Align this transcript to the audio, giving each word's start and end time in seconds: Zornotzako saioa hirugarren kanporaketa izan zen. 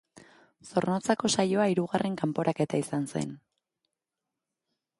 Zornotzako 0.69 1.29
saioa 1.35 1.67
hirugarren 1.73 2.15
kanporaketa 2.21 2.81
izan 2.85 3.05
zen. 3.13 3.39